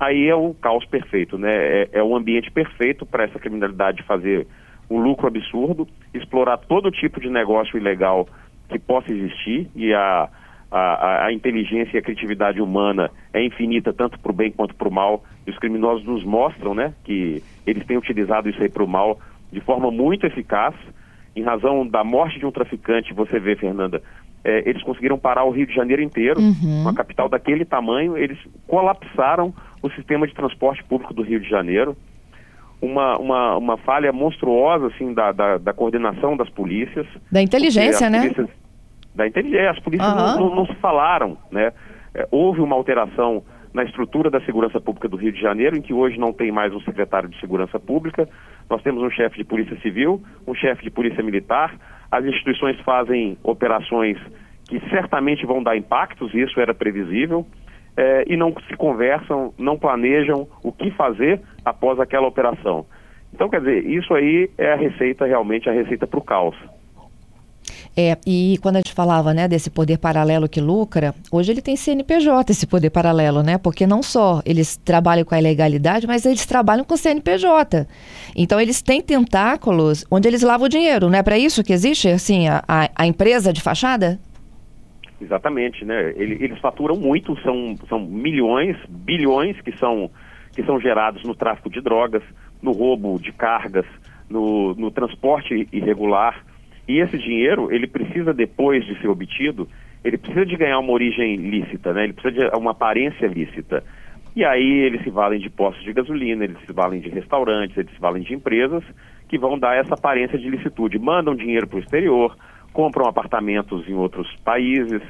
aí 0.00 0.26
é 0.26 0.34
o 0.34 0.54
caos 0.54 0.86
perfeito, 0.86 1.36
né? 1.36 1.52
É, 1.52 1.88
é 1.92 2.02
o 2.02 2.16
ambiente 2.16 2.50
perfeito 2.50 3.04
para 3.04 3.24
essa 3.24 3.38
criminalidade 3.38 4.02
fazer 4.04 4.46
um 4.90 4.98
lucro 4.98 5.26
absurdo, 5.26 5.86
explorar 6.14 6.58
todo 6.58 6.90
tipo 6.90 7.20
de 7.20 7.28
negócio 7.28 7.76
ilegal 7.76 8.28
que 8.68 8.78
possa 8.78 9.12
existir 9.12 9.68
e 9.74 9.92
a, 9.92 10.28
a, 10.70 11.26
a 11.26 11.32
inteligência 11.32 11.96
e 11.96 11.98
a 11.98 12.02
criatividade 12.02 12.60
humana 12.60 13.10
é 13.32 13.44
infinita 13.44 13.92
tanto 13.92 14.18
para 14.18 14.30
o 14.30 14.34
bem 14.34 14.50
quanto 14.50 14.74
para 14.74 14.88
o 14.88 14.92
mal 14.92 15.24
e 15.46 15.50
os 15.50 15.58
criminosos 15.58 16.04
nos 16.04 16.24
mostram 16.24 16.74
né, 16.74 16.92
que 17.04 17.42
eles 17.66 17.86
têm 17.86 17.96
utilizado 17.96 18.48
isso 18.48 18.62
aí 18.62 18.68
para 18.68 18.82
o 18.82 18.88
mal 18.88 19.18
de 19.52 19.60
forma 19.60 19.90
muito 19.90 20.26
eficaz. 20.26 20.74
Em 21.34 21.42
razão 21.42 21.86
da 21.86 22.02
morte 22.02 22.38
de 22.38 22.46
um 22.46 22.50
traficante, 22.50 23.12
você 23.12 23.38
vê, 23.38 23.54
Fernanda, 23.56 24.02
é, 24.42 24.68
eles 24.68 24.82
conseguiram 24.82 25.18
parar 25.18 25.44
o 25.44 25.50
Rio 25.50 25.66
de 25.66 25.74
Janeiro 25.74 26.02
inteiro, 26.02 26.40
uhum. 26.40 26.80
uma 26.80 26.94
capital 26.94 27.28
daquele 27.28 27.64
tamanho, 27.64 28.16
eles 28.16 28.38
colapsaram 28.66 29.52
o 29.82 29.90
sistema 29.90 30.26
de 30.26 30.34
transporte 30.34 30.82
público 30.84 31.12
do 31.12 31.22
Rio 31.22 31.38
de 31.38 31.48
Janeiro 31.48 31.94
uma, 32.86 33.18
uma, 33.18 33.56
uma 33.56 33.76
falha 33.78 34.12
monstruosa 34.12 34.86
assim, 34.86 35.12
da, 35.12 35.32
da, 35.32 35.58
da 35.58 35.72
coordenação 35.72 36.36
das 36.36 36.48
polícias. 36.48 37.06
Da 37.30 37.42
inteligência, 37.42 38.08
né? 38.08 38.20
Polícias, 38.20 38.48
da 39.14 39.26
inteligência. 39.26 39.70
As 39.70 39.78
polícias 39.80 40.08
uhum. 40.08 40.16
não, 40.16 40.40
não, 40.40 40.56
não, 40.56 40.66
se 40.66 40.74
falaram, 40.76 41.36
né? 41.50 41.72
É, 42.14 42.26
houve 42.30 42.60
uma 42.60 42.76
alteração 42.76 43.42
na 43.74 43.84
estrutura 43.84 44.30
da 44.30 44.40
segurança 44.40 44.80
pública 44.80 45.08
do 45.08 45.16
Rio 45.16 45.32
de 45.32 45.40
Janeiro, 45.40 45.76
em 45.76 45.82
que 45.82 45.92
hoje 45.92 46.18
não 46.18 46.32
tem 46.32 46.50
mais 46.50 46.72
um 46.72 46.80
secretário 46.80 47.28
de 47.28 47.38
segurança 47.40 47.78
pública. 47.78 48.26
Nós 48.70 48.82
temos 48.82 49.02
um 49.02 49.10
chefe 49.10 49.36
de 49.36 49.44
polícia 49.44 49.78
civil, 49.80 50.22
um 50.46 50.54
chefe 50.54 50.82
de 50.82 50.90
polícia 50.90 51.22
militar. 51.22 51.74
As 52.10 52.24
instituições 52.24 52.80
fazem 52.80 53.36
operações 53.42 54.16
que 54.66 54.80
certamente 54.88 55.44
vão 55.44 55.62
dar 55.62 55.76
impactos, 55.76 56.34
isso 56.34 56.58
era 56.58 56.72
previsível 56.72 57.46
é, 57.96 58.24
e 58.26 58.36
não 58.36 58.52
se 58.68 58.76
conversam, 58.76 59.52
não 59.58 59.78
planejam 59.78 60.46
o 60.62 60.70
que 60.70 60.90
fazer 60.90 61.40
após 61.64 61.98
aquela 61.98 62.26
operação. 62.26 62.86
Então, 63.32 63.48
quer 63.48 63.60
dizer, 63.60 63.84
isso 63.86 64.14
aí 64.14 64.50
é 64.56 64.72
a 64.72 64.76
receita, 64.76 65.26
realmente, 65.26 65.68
a 65.68 65.72
receita 65.72 66.06
para 66.06 66.18
o 66.18 66.22
caos. 66.22 66.56
É, 67.96 68.18
e 68.26 68.58
quando 68.60 68.76
a 68.76 68.78
gente 68.80 68.92
falava, 68.92 69.32
né, 69.32 69.48
desse 69.48 69.70
poder 69.70 69.96
paralelo 69.98 70.48
que 70.48 70.60
lucra, 70.60 71.14
hoje 71.32 71.50
ele 71.50 71.62
tem 71.62 71.76
CNPJ, 71.76 72.52
esse 72.52 72.66
poder 72.66 72.90
paralelo, 72.90 73.42
né? 73.42 73.56
Porque 73.56 73.86
não 73.86 74.02
só 74.02 74.42
eles 74.44 74.76
trabalham 74.76 75.24
com 75.24 75.34
a 75.34 75.38
ilegalidade, 75.38 76.06
mas 76.06 76.26
eles 76.26 76.44
trabalham 76.44 76.84
com 76.84 76.94
CNPJ. 76.94 77.86
Então 78.36 78.60
eles 78.60 78.82
têm 78.82 79.00
tentáculos 79.00 80.04
onde 80.10 80.28
eles 80.28 80.42
lavam 80.42 80.66
o 80.66 80.68
dinheiro, 80.68 81.08
não 81.08 81.18
é 81.18 81.22
para 81.22 81.38
isso 81.38 81.64
que 81.64 81.72
existe, 81.72 82.08
assim, 82.08 82.48
a, 82.48 82.62
a, 82.68 82.90
a 82.94 83.06
empresa 83.06 83.50
de 83.50 83.62
fachada? 83.62 84.20
Exatamente, 85.20 85.84
né? 85.84 86.12
Eles 86.16 86.58
faturam 86.58 86.96
muito, 86.96 87.38
são, 87.40 87.74
são 87.88 88.00
milhões, 88.00 88.76
bilhões 88.88 89.58
que 89.62 89.76
são, 89.78 90.10
que 90.54 90.62
são 90.62 90.78
gerados 90.78 91.22
no 91.22 91.34
tráfico 91.34 91.70
de 91.70 91.80
drogas, 91.80 92.22
no 92.62 92.72
roubo 92.72 93.18
de 93.18 93.32
cargas, 93.32 93.86
no, 94.28 94.74
no 94.74 94.90
transporte 94.90 95.66
irregular. 95.72 96.44
E 96.86 96.98
esse 97.00 97.16
dinheiro, 97.18 97.72
ele 97.72 97.86
precisa, 97.86 98.34
depois 98.34 98.84
de 98.84 99.00
ser 99.00 99.08
obtido, 99.08 99.66
ele 100.04 100.18
precisa 100.18 100.44
de 100.44 100.56
ganhar 100.56 100.78
uma 100.78 100.92
origem 100.92 101.36
lícita, 101.36 101.92
né? 101.92 102.04
Ele 102.04 102.12
precisa 102.12 102.50
de 102.50 102.56
uma 102.56 102.72
aparência 102.72 103.26
lícita. 103.26 103.82
E 104.36 104.44
aí 104.44 104.82
eles 104.84 105.02
se 105.02 105.08
valem 105.08 105.40
de 105.40 105.48
postos 105.48 105.82
de 105.82 105.94
gasolina, 105.94 106.44
eles 106.44 106.58
se 106.66 106.72
valem 106.72 107.00
de 107.00 107.08
restaurantes, 107.08 107.76
eles 107.76 107.90
se 107.92 107.98
valem 107.98 108.22
de 108.22 108.34
empresas 108.34 108.84
que 109.28 109.38
vão 109.38 109.58
dar 109.58 109.76
essa 109.76 109.94
aparência 109.94 110.38
de 110.38 110.48
licitude. 110.50 110.98
Mandam 110.98 111.34
dinheiro 111.34 111.66
para 111.66 111.78
o 111.78 111.80
exterior, 111.80 112.36
compram 112.76 113.08
apartamentos 113.08 113.88
em 113.88 113.94
outros 113.94 114.28
países, 114.44 115.00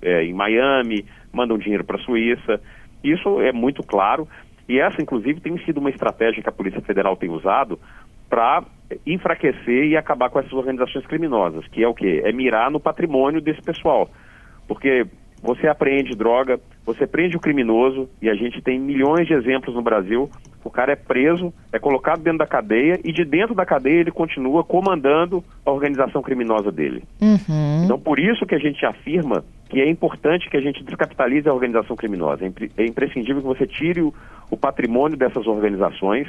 é, 0.00 0.22
em 0.22 0.32
Miami, 0.32 1.04
mandam 1.32 1.58
dinheiro 1.58 1.82
para 1.82 1.96
a 1.96 2.04
Suíça. 2.04 2.60
Isso 3.02 3.40
é 3.40 3.50
muito 3.52 3.82
claro. 3.82 4.28
E 4.68 4.78
essa, 4.78 5.02
inclusive, 5.02 5.40
tem 5.40 5.58
sido 5.64 5.78
uma 5.78 5.90
estratégia 5.90 6.40
que 6.40 6.48
a 6.48 6.52
Polícia 6.52 6.80
Federal 6.80 7.16
tem 7.16 7.28
usado 7.28 7.76
para 8.30 8.62
enfraquecer 9.04 9.86
e 9.86 9.96
acabar 9.96 10.30
com 10.30 10.38
essas 10.38 10.52
organizações 10.52 11.04
criminosas, 11.06 11.66
que 11.66 11.82
é 11.82 11.88
o 11.88 11.94
quê? 11.94 12.22
É 12.24 12.30
mirar 12.30 12.70
no 12.70 12.78
patrimônio 12.78 13.40
desse 13.40 13.62
pessoal. 13.62 14.08
Porque 14.68 15.04
você 15.42 15.66
apreende 15.66 16.16
droga, 16.16 16.60
você 16.88 17.06
prende 17.06 17.36
o 17.36 17.40
criminoso, 17.40 18.08
e 18.22 18.30
a 18.30 18.34
gente 18.34 18.62
tem 18.62 18.80
milhões 18.80 19.26
de 19.26 19.34
exemplos 19.34 19.74
no 19.74 19.82
Brasil. 19.82 20.30
O 20.64 20.70
cara 20.70 20.92
é 20.92 20.96
preso, 20.96 21.52
é 21.70 21.78
colocado 21.78 22.22
dentro 22.22 22.38
da 22.38 22.46
cadeia, 22.46 22.98
e 23.04 23.12
de 23.12 23.26
dentro 23.26 23.54
da 23.54 23.66
cadeia 23.66 24.00
ele 24.00 24.10
continua 24.10 24.64
comandando 24.64 25.44
a 25.66 25.70
organização 25.70 26.22
criminosa 26.22 26.72
dele. 26.72 27.04
Uhum. 27.20 27.84
Então, 27.84 28.00
por 28.00 28.18
isso 28.18 28.46
que 28.46 28.54
a 28.54 28.58
gente 28.58 28.86
afirma 28.86 29.44
que 29.68 29.82
é 29.82 29.90
importante 29.90 30.48
que 30.48 30.56
a 30.56 30.62
gente 30.62 30.82
descapitalize 30.82 31.46
a 31.46 31.52
organização 31.52 31.94
criminosa. 31.94 32.46
É, 32.46 32.82
é 32.82 32.86
imprescindível 32.86 33.42
que 33.42 33.48
você 33.48 33.66
tire 33.66 34.00
o, 34.00 34.14
o 34.50 34.56
patrimônio 34.56 35.18
dessas 35.18 35.46
organizações, 35.46 36.26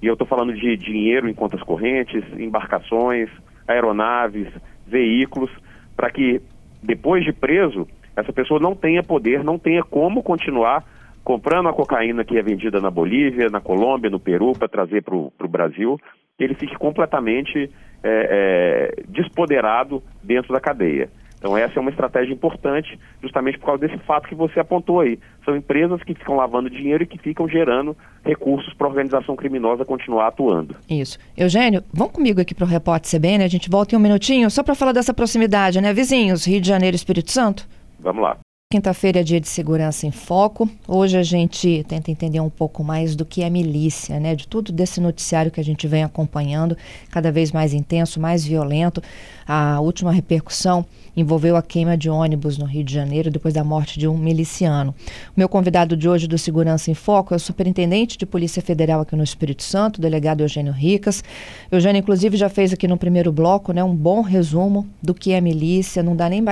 e 0.00 0.06
eu 0.06 0.14
estou 0.14 0.26
falando 0.26 0.54
de 0.54 0.74
dinheiro 0.78 1.28
em 1.28 1.34
contas 1.34 1.62
correntes, 1.62 2.24
embarcações, 2.38 3.28
aeronaves, 3.68 4.48
veículos, 4.86 5.50
para 5.94 6.10
que 6.10 6.40
depois 6.82 7.26
de 7.26 7.32
preso 7.34 7.86
essa 8.16 8.32
pessoa 8.32 8.60
não 8.60 8.74
tenha 8.74 9.02
poder, 9.02 9.42
não 9.42 9.58
tenha 9.58 9.82
como 9.82 10.22
continuar 10.22 10.84
comprando 11.24 11.68
a 11.68 11.72
cocaína 11.72 12.24
que 12.24 12.36
é 12.36 12.42
vendida 12.42 12.80
na 12.80 12.90
Bolívia, 12.90 13.48
na 13.48 13.60
Colômbia, 13.60 14.10
no 14.10 14.18
Peru, 14.18 14.52
para 14.52 14.68
trazer 14.68 15.02
para 15.02 15.14
o 15.14 15.48
Brasil, 15.48 15.98
ele 16.38 16.54
fique 16.54 16.76
completamente 16.76 17.70
é, 18.02 18.94
é, 18.98 19.02
despoderado 19.08 20.02
dentro 20.22 20.52
da 20.52 20.60
cadeia. 20.60 21.08
Então 21.38 21.56
essa 21.56 21.76
é 21.76 21.80
uma 21.80 21.90
estratégia 21.90 22.32
importante, 22.32 22.96
justamente 23.20 23.58
por 23.58 23.66
causa 23.66 23.86
desse 23.86 23.98
fato 24.04 24.28
que 24.28 24.34
você 24.34 24.60
apontou 24.60 25.00
aí. 25.00 25.18
São 25.44 25.56
empresas 25.56 26.00
que 26.04 26.14
ficam 26.14 26.36
lavando 26.36 26.70
dinheiro 26.70 27.02
e 27.02 27.06
que 27.06 27.18
ficam 27.18 27.48
gerando 27.48 27.96
recursos 28.24 28.72
para 28.74 28.86
a 28.86 28.90
organização 28.90 29.34
criminosa 29.34 29.84
continuar 29.84 30.28
atuando. 30.28 30.76
Isso. 30.88 31.18
Eugênio, 31.36 31.82
vamos 31.92 32.12
comigo 32.12 32.40
aqui 32.40 32.54
para 32.54 32.64
o 32.64 32.68
Repórter 32.68 33.10
CBN, 33.10 33.42
a 33.42 33.48
gente 33.48 33.68
volta 33.68 33.92
em 33.92 33.98
um 33.98 34.00
minutinho, 34.00 34.48
só 34.50 34.62
para 34.62 34.76
falar 34.76 34.92
dessa 34.92 35.12
proximidade, 35.12 35.80
né? 35.80 35.92
Vizinhos, 35.92 36.46
Rio 36.46 36.60
de 36.60 36.68
Janeiro 36.68 36.94
e 36.94 36.96
Espírito 36.96 37.32
Santo? 37.32 37.66
Vamos 38.02 38.22
lá. 38.22 38.36
Quinta-feira 38.72 39.20
é 39.20 39.22
dia 39.22 39.38
de 39.38 39.48
segurança 39.48 40.06
em 40.06 40.10
foco. 40.10 40.66
Hoje 40.88 41.18
a 41.18 41.22
gente 41.22 41.84
tenta 41.86 42.10
entender 42.10 42.40
um 42.40 42.48
pouco 42.48 42.82
mais 42.82 43.14
do 43.14 43.22
que 43.22 43.42
é 43.42 43.50
milícia, 43.50 44.18
né? 44.18 44.34
De 44.34 44.48
tudo 44.48 44.72
desse 44.72 44.98
noticiário 44.98 45.50
que 45.50 45.60
a 45.60 45.64
gente 45.64 45.86
vem 45.86 46.02
acompanhando, 46.02 46.74
cada 47.10 47.30
vez 47.30 47.52
mais 47.52 47.74
intenso, 47.74 48.18
mais 48.18 48.42
violento. 48.42 49.02
A 49.46 49.80
última 49.80 50.12
repercussão 50.12 50.84
envolveu 51.16 51.56
a 51.56 51.62
queima 51.62 51.96
de 51.96 52.08
ônibus 52.08 52.56
no 52.56 52.64
Rio 52.64 52.82
de 52.82 52.92
Janeiro 52.92 53.30
depois 53.30 53.52
da 53.52 53.62
morte 53.62 53.98
de 53.98 54.08
um 54.08 54.16
miliciano. 54.16 54.94
O 55.36 55.38
meu 55.38 55.48
convidado 55.48 55.96
de 55.96 56.08
hoje 56.08 56.26
do 56.26 56.38
Segurança 56.38 56.90
em 56.90 56.94
Foco 56.94 57.34
é 57.34 57.36
o 57.36 57.40
superintendente 57.40 58.16
de 58.16 58.24
Polícia 58.24 58.62
Federal 58.62 59.02
aqui 59.02 59.14
no 59.14 59.22
Espírito 59.22 59.62
Santo, 59.62 59.98
o 59.98 60.00
delegado 60.00 60.40
Eugênio 60.40 60.72
Ricas. 60.72 61.22
Eugênio, 61.70 62.00
inclusive, 62.00 62.36
já 62.36 62.48
fez 62.48 62.72
aqui 62.72 62.88
no 62.88 62.96
primeiro 62.96 63.30
bloco 63.30 63.72
né, 63.72 63.84
um 63.84 63.94
bom 63.94 64.22
resumo 64.22 64.86
do 65.02 65.12
que 65.12 65.32
é 65.32 65.40
milícia, 65.40 66.02
não 66.02 66.16
dá 66.16 66.28
nem 66.28 66.42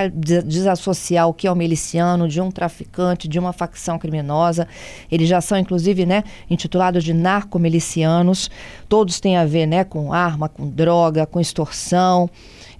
desassociar 0.44 1.28
o 1.28 1.35
que 1.35 1.47
é 1.47 1.52
o 1.52 1.56
miliciano 1.56 2.28
de 2.28 2.40
um 2.40 2.50
traficante, 2.50 3.28
de 3.28 3.38
uma 3.38 3.52
facção 3.52 3.99
criminosa. 3.99 4.68
Eles 5.11 5.28
já 5.28 5.40
são, 5.40 5.59
inclusive, 5.59 6.04
né, 6.04 6.23
intitulados 6.50 7.02
de 7.02 7.14
narcomilicianos. 7.14 8.50
Todos 8.88 9.20
têm 9.20 9.37
a 9.37 9.44
ver 9.44 9.66
né, 9.66 9.85
com 9.85 10.12
arma, 10.12 10.49
com 10.49 10.68
droga, 10.68 11.25
com 11.26 11.40
extorsão. 11.40 12.28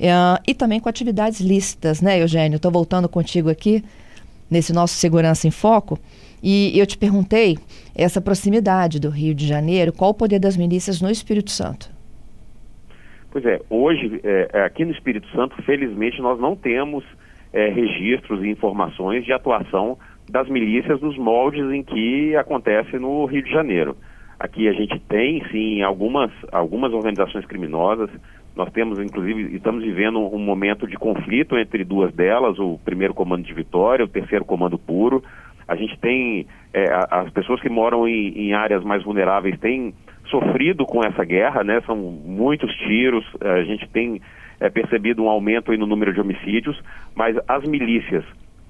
Uh, 0.01 0.41
e 0.49 0.55
também 0.55 0.81
com 0.81 0.89
atividades 0.89 1.41
lícitas, 1.41 2.01
né, 2.01 2.23
Eugênio? 2.23 2.57
Estou 2.57 2.73
voltando 2.73 3.07
contigo 3.07 3.51
aqui 3.51 3.85
nesse 4.51 4.73
nosso 4.73 4.95
Segurança 4.95 5.47
em 5.47 5.51
Foco. 5.51 5.99
E 6.43 6.73
eu 6.79 6.87
te 6.87 6.97
perguntei 6.97 7.59
essa 7.95 8.19
proximidade 8.19 8.99
do 8.99 9.11
Rio 9.11 9.35
de 9.35 9.47
Janeiro, 9.47 9.93
qual 9.93 10.13
o 10.13 10.15
poder 10.15 10.39
das 10.39 10.57
milícias 10.57 11.03
no 11.03 11.11
Espírito 11.11 11.51
Santo? 11.51 11.91
Pois 13.31 13.45
é, 13.45 13.61
hoje, 13.69 14.21
é, 14.25 14.49
é 14.55 14.65
aqui 14.65 14.87
no 14.87 14.91
Espírito 14.91 15.29
Santo, 15.29 15.55
felizmente, 15.63 16.21
nós 16.23 16.41
não 16.41 16.57
temos 16.57 17.05
é, 17.53 17.69
registros 17.69 18.43
e 18.43 18.49
informações 18.49 19.25
de 19.25 19.33
atuação 19.33 19.99
das 20.31 20.49
milícias 20.49 21.01
nos 21.01 21.19
moldes 21.19 21.71
em 21.73 21.83
que 21.83 22.35
acontece 22.37 22.99
no 22.99 23.27
Rio 23.27 23.45
de 23.45 23.51
Janeiro. 23.51 23.97
Aqui 24.39 24.67
a 24.67 24.73
gente 24.73 24.99
tem, 25.01 25.45
sim, 25.51 25.83
algumas, 25.83 26.31
algumas 26.51 26.93
organizações 26.95 27.45
criminosas, 27.45 28.09
nós 28.55 28.71
temos, 28.73 28.99
inclusive, 28.99 29.55
estamos 29.55 29.83
vivendo 29.83 30.19
um 30.19 30.39
momento 30.39 30.87
de 30.87 30.97
conflito 30.97 31.57
entre 31.57 31.85
duas 31.85 32.13
delas, 32.13 32.59
o 32.59 32.79
primeiro 32.85 33.15
comando 33.15 33.45
de 33.45 33.55
Vitória, 33.55 34.05
o 34.05 34.09
terceiro 34.09 34.45
comando 34.45 34.79
puro. 34.79 35.23
A 35.67 35.77
gente 35.77 35.99
tem, 35.99 36.47
é, 36.75 36.85
as 37.11 37.31
pessoas 37.31 37.61
que 37.61 37.69
moram 37.69 38.07
em, 38.09 38.29
em, 38.37 38.53
áreas 38.53 38.83
mais 38.83 39.05
vulneráveis 39.05 39.59
têm 39.61 39.95
sofrido 40.27 40.85
com 40.85 41.05
essa 41.05 41.25
guerra, 41.25 41.63
né? 41.63 41.81
São 41.87 41.97
muitos 41.97 42.75
tiros, 42.79 43.25
a 43.41 43.63
gente 43.63 43.89
tem 43.89 44.21
é, 44.59 44.69
percebido 44.69 45.23
um 45.23 45.29
aumento 45.29 45.73
no 45.73 45.87
número 45.87 46.13
de 46.13 46.21
homicídios, 46.21 46.81
mas 47.15 47.37
as 47.47 47.65
milícias, 47.65 48.25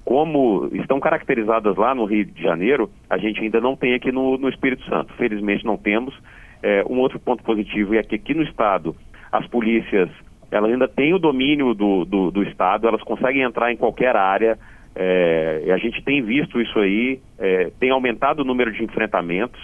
como 0.05 0.69
estão 0.75 1.01
caracterizadas 1.01 1.77
lá 1.77 1.95
no 1.95 2.05
Rio 2.05 2.27
de 2.27 2.43
Janeiro, 2.43 2.91
a 3.09 3.17
gente 3.17 3.41
ainda 3.41 3.61
não 3.61 3.77
tem 3.77 3.95
aqui 3.95 4.13
no, 4.13 4.37
no 4.37 4.49
Espírito 4.49 4.85
Santo. 4.85 5.13
Felizmente 5.15 5.65
não 5.65 5.77
temos. 5.77 6.15
É, 6.63 6.85
um 6.89 6.99
outro 6.99 7.19
ponto 7.19 7.43
positivo 7.43 7.95
é 7.95 8.03
que 8.03 8.17
aqui 8.17 8.35
no 8.35 8.43
estado 8.43 8.95
as 9.33 9.47
polícias 9.47 10.11
elas 10.51 10.71
ainda 10.71 10.89
têm 10.89 11.15
o 11.15 11.19
domínio 11.19 11.75
do, 11.75 12.05
do, 12.05 12.31
do 12.31 12.43
Estado, 12.43 12.89
elas 12.89 13.03
conseguem 13.03 13.43
entrar 13.43 13.73
em 13.73 13.77
qualquer 13.77 14.17
área. 14.17 14.59
É, 14.95 15.71
a 15.73 15.79
gente 15.79 16.03
tem 16.03 16.21
visto 16.23 16.61
isso 16.61 16.77
aí, 16.79 17.21
é, 17.39 17.71
tem 17.79 17.91
aumentado 17.91 18.41
o 18.41 18.45
número 18.45 18.73
de 18.73 18.83
enfrentamentos. 18.83 19.61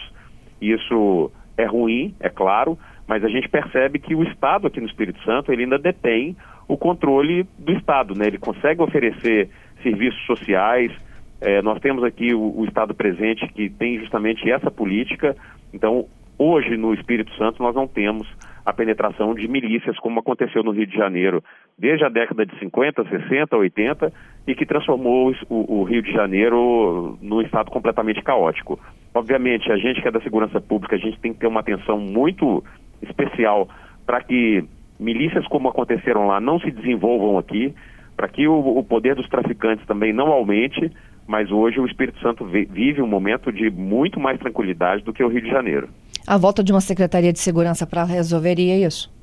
Isso 0.60 1.30
é 1.58 1.64
ruim, 1.64 2.14
é 2.20 2.28
claro, 2.28 2.78
mas 3.06 3.24
a 3.24 3.28
gente 3.28 3.48
percebe 3.48 3.98
que 3.98 4.14
o 4.14 4.22
Estado 4.22 4.68
aqui 4.68 4.80
no 4.80 4.86
Espírito 4.86 5.20
Santo 5.24 5.52
ele 5.52 5.64
ainda 5.64 5.78
detém 5.78 6.36
o 6.68 6.76
controle 6.76 7.46
do 7.58 7.72
Estado, 7.72 8.14
né? 8.16 8.26
Ele 8.26 8.38
consegue 8.38 8.80
oferecer 8.80 9.48
serviços 9.82 10.24
sociais. 10.24 10.92
É, 11.40 11.60
nós 11.62 11.80
temos 11.80 12.04
aqui 12.04 12.32
o, 12.32 12.60
o 12.60 12.64
Estado 12.64 12.94
presente 12.94 13.46
que 13.48 13.68
tem 13.68 13.98
justamente 13.98 14.48
essa 14.50 14.70
política. 14.70 15.36
Então, 15.74 16.06
hoje 16.38 16.76
no 16.76 16.94
Espírito 16.94 17.32
Santo 17.36 17.62
nós 17.62 17.74
não 17.74 17.88
temos 17.88 18.26
a 18.66 18.72
penetração 18.72 19.32
de 19.32 19.46
milícias, 19.46 19.96
como 20.00 20.18
aconteceu 20.18 20.60
no 20.64 20.72
Rio 20.72 20.88
de 20.88 20.96
Janeiro 20.96 21.42
desde 21.78 22.04
a 22.04 22.08
década 22.08 22.44
de 22.44 22.58
50, 22.58 23.04
60, 23.08 23.56
80, 23.56 24.12
e 24.44 24.56
que 24.56 24.66
transformou 24.66 25.32
o, 25.48 25.80
o 25.80 25.84
Rio 25.84 26.02
de 26.02 26.12
Janeiro 26.12 27.16
num 27.22 27.40
estado 27.40 27.70
completamente 27.70 28.20
caótico. 28.22 28.76
Obviamente, 29.14 29.70
a 29.70 29.76
gente 29.76 30.02
que 30.02 30.08
é 30.08 30.10
da 30.10 30.20
segurança 30.20 30.60
pública, 30.60 30.96
a 30.96 30.98
gente 30.98 31.20
tem 31.20 31.32
que 31.32 31.38
ter 31.38 31.46
uma 31.46 31.60
atenção 31.60 32.00
muito 32.00 32.64
especial 33.00 33.68
para 34.04 34.20
que 34.20 34.64
milícias 34.98 35.46
como 35.46 35.68
aconteceram 35.68 36.26
lá 36.26 36.40
não 36.40 36.58
se 36.58 36.70
desenvolvam 36.72 37.38
aqui, 37.38 37.72
para 38.16 38.26
que 38.26 38.48
o, 38.48 38.78
o, 38.78 38.82
poder 38.82 39.14
dos 39.14 39.28
traficantes 39.28 39.86
também 39.86 40.12
não 40.12 40.32
aumente, 40.32 40.90
mas 41.28 41.52
hoje 41.52 41.78
o 41.78 41.86
Espírito 41.86 42.18
Santo 42.20 42.44
vive 42.44 43.00
um 43.00 43.06
momento 43.06 43.52
de 43.52 43.70
muito 43.70 44.18
mais 44.18 44.40
tranquilidade 44.40 45.04
do 45.04 45.12
que 45.12 45.22
o 45.22 45.28
Rio 45.28 45.42
de 45.42 45.50
Janeiro. 45.50 45.88
A 46.26 46.36
volta 46.36 46.64
de 46.64 46.72
uma 46.72 46.80
Secretaria 46.80 47.32
de 47.32 47.38
Segurança 47.38 47.86
para 47.86 48.02
resolveria 48.02 48.84
isso? 48.84 49.14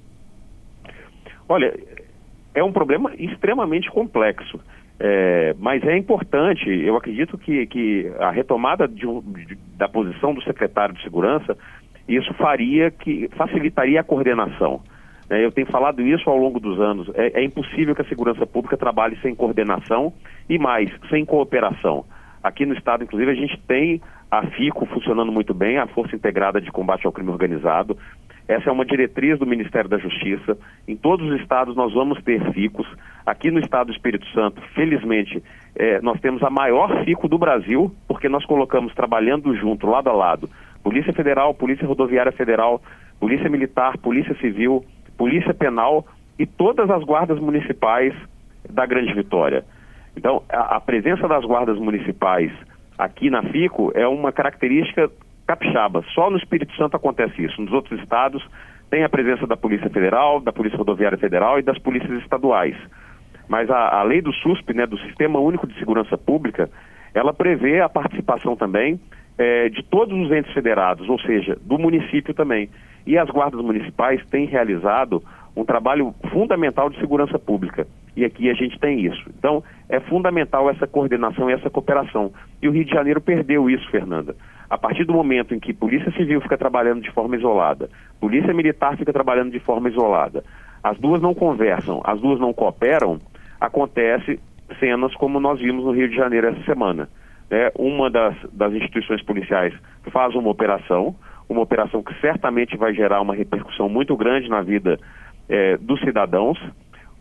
Olha, 1.50 1.77
é 2.55 2.63
um 2.63 2.72
problema 2.72 3.12
extremamente 3.17 3.91
complexo. 3.91 4.60
É, 5.00 5.53
mas 5.60 5.83
é 5.83 5.98
importante, 5.98 6.69
eu 6.69 6.95
acredito 6.95 7.38
que, 7.38 7.65
que 7.67 8.12
a 8.19 8.31
retomada 8.31 8.88
de, 8.88 9.05
de, 9.45 9.57
da 9.75 9.89
posição 9.89 10.33
do 10.33 10.41
secretário 10.43 10.95
de 10.95 11.03
Segurança, 11.03 11.57
isso 12.07 12.33
faria 12.36 12.89
que 12.89 13.29
facilitaria 13.36 14.00
a 14.00 14.03
coordenação. 14.03 14.81
É, 15.29 15.43
eu 15.43 15.51
tenho 15.51 15.67
falado 15.67 16.01
isso 16.01 16.29
ao 16.29 16.38
longo 16.38 16.60
dos 16.60 16.79
anos. 16.79 17.10
É, 17.15 17.41
é, 17.41 17.43
impossível 17.43 17.95
que 17.95 18.01
a 18.01 18.07
segurança 18.07 18.45
pública 18.45 18.77
trabalhe 18.77 19.17
sem 19.22 19.36
coordenação 19.36 20.13
e 20.48 20.57
mais, 20.57 20.89
sem 21.10 21.25
cooperação. 21.25 22.05
Aqui 22.41 22.65
no 22.65 22.74
Estado, 22.74 23.03
inclusive, 23.03 23.31
a 23.31 23.36
gente 23.36 23.60
tem 23.67 24.01
a 24.33 24.47
FICO 24.47 24.87
funcionando 24.87 25.31
muito 25.31 25.53
bem, 25.53 25.77
a 25.77 25.85
Força 25.85 26.15
Integrada 26.15 26.59
de 26.59 26.71
Combate 26.71 27.05
ao 27.05 27.11
Crime 27.11 27.29
Organizado. 27.29 27.95
Essa 28.47 28.71
é 28.71 28.73
uma 28.73 28.83
diretriz 28.83 29.37
do 29.37 29.45
Ministério 29.45 29.87
da 29.87 29.99
Justiça. 29.99 30.57
Em 30.87 30.95
todos 30.95 31.29
os 31.29 31.39
estados 31.39 31.75
nós 31.75 31.93
vamos 31.93 32.19
ter 32.23 32.41
FICOS. 32.51 32.87
Aqui 33.27 33.51
no 33.51 33.59
estado 33.59 33.87
do 33.87 33.93
Espírito 33.93 34.25
Santo, 34.33 34.59
felizmente, 34.73 35.41
é, 35.75 36.01
nós 36.01 36.19
temos 36.19 36.41
a 36.41 36.49
maior 36.49 37.05
FICO 37.05 37.27
do 37.27 37.37
Brasil, 37.37 37.93
porque 38.07 38.27
nós 38.27 38.43
colocamos 38.43 38.91
trabalhando 38.95 39.55
junto, 39.55 39.85
lado 39.85 40.09
a 40.09 40.13
lado, 40.13 40.49
Polícia 40.83 41.13
Federal, 41.13 41.53
Polícia 41.53 41.85
Rodoviária 41.85 42.31
Federal, 42.31 42.81
Polícia 43.19 43.47
Militar, 43.47 43.99
Polícia 43.99 44.35
Civil, 44.41 44.83
Polícia 45.15 45.53
Penal 45.53 46.07
e 46.39 46.47
todas 46.47 46.89
as 46.89 47.03
guardas 47.03 47.39
municipais 47.39 48.15
da 48.67 48.83
Grande 48.87 49.13
Vitória. 49.13 49.63
Então, 50.17 50.41
a, 50.49 50.77
a 50.77 50.81
presença 50.81 51.27
das 51.27 51.45
guardas 51.45 51.77
municipais 51.77 52.51
aqui 53.03 53.29
na 53.29 53.43
FICO 53.43 53.91
é 53.93 54.07
uma 54.07 54.31
característica 54.31 55.10
capixaba. 55.45 56.03
Só 56.13 56.29
no 56.29 56.38
Espírito 56.38 56.74
Santo 56.75 56.95
acontece 56.95 57.43
isso. 57.43 57.62
Nos 57.62 57.74
outros 57.74 58.00
estados 58.00 58.43
tem 58.89 59.03
a 59.03 59.10
presença 59.10 59.45
da 59.45 59.57
Polícia 59.57 59.89
Federal, 59.89 60.39
da 60.39 60.53
Polícia 60.53 60.77
Rodoviária 60.77 61.17
Federal 61.17 61.60
e 61.60 61.63
das 61.63 61.77
polícias 61.77 62.22
estaduais. 62.22 62.75
Mas 63.48 63.69
a, 63.69 64.00
a 64.00 64.03
lei 64.03 64.22
do 64.22 64.31
SUSP, 64.33 64.74
né, 64.74 64.86
do 64.86 64.98
Sistema 65.00 65.39
Único 65.39 65.67
de 65.67 65.77
Segurança 65.77 66.17
Pública, 66.17 66.69
ela 67.13 67.33
prevê 67.33 67.81
a 67.81 67.89
participação 67.89 68.55
também 68.55 69.00
é, 69.38 69.69
de 69.69 69.83
todos 69.83 70.17
os 70.17 70.31
entes 70.31 70.53
federados, 70.53 71.10
ou 71.10 71.19
seja, 71.19 71.57
do 71.62 71.77
município 71.77 72.33
também. 72.33 72.69
E 73.05 73.17
as 73.17 73.29
guardas 73.29 73.62
municipais 73.62 74.24
têm 74.27 74.45
realizado 74.45 75.22
um 75.55 75.65
trabalho 75.65 76.13
fundamental 76.31 76.89
de 76.89 77.00
segurança 77.00 77.38
pública. 77.38 77.86
E 78.15 78.24
aqui 78.24 78.50
a 78.50 78.53
gente 78.53 78.79
tem 78.79 79.05
isso. 79.05 79.24
Então, 79.38 79.63
é 79.89 80.00
fundamental 80.00 80.70
essa 80.70 80.86
coordenação 80.86 81.50
e 81.50 81.53
essa 81.53 81.70
cooperação. 81.70 82.32
E 82.62 82.67
o 82.67 82.72
Rio 82.72 82.86
de 82.86 82.91
Janeiro 82.91 83.20
perdeu 83.20 83.70
isso, 83.70 83.89
Fernanda. 83.89 84.36
A 84.70 84.77
partir 84.77 85.03
do 85.05 85.13
momento 85.13 85.53
em 85.53 85.60
que 85.60 85.74
Polícia 85.74 86.12
Civil 86.13 86.41
fica 86.41 86.58
trabalhando 86.58 87.01
de 87.01 87.12
forma 87.12 87.36
isolada, 87.36 87.89
Polícia 88.20 88.53
Militar 88.53 88.98
fica 88.98 89.13
trabalhando 89.13 89.51
de 89.51 89.60
forma 89.60 89.89
isolada, 89.89 90.43
as 90.84 90.98
duas 91.00 91.22
não 91.22 91.34
conversam, 91.34 92.01
as 92.03 92.20
duas 92.20 92.39
não 92.39 92.53
cooperam, 92.53 93.20
acontece 93.60 94.39
cenas 94.79 95.13
como 95.15 95.39
nós 95.39 95.60
vimos 95.60 95.86
no 95.86 95.91
Rio 95.91 96.10
de 96.10 96.15
Janeiro 96.15 96.48
essa 96.48 96.63
semana. 96.63 97.08
É, 97.50 97.72
uma 97.77 98.10
das, 98.10 98.36
das 98.51 98.74
instituições 98.74 99.22
policiais 99.24 99.74
faz 100.12 100.34
uma 100.36 100.50
operação, 100.50 101.15
uma 101.48 101.62
operação 101.62 102.01
que 102.01 102.13
certamente 102.20 102.75
vai 102.75 102.93
gerar 102.93 103.22
uma 103.22 103.36
repercussão 103.36 103.88
muito 103.88 104.17
grande 104.17 104.50
na 104.50 104.62
vida 104.62 105.00
é, 105.48 105.77
dos 105.77 106.00
cidadãos. 106.01 106.58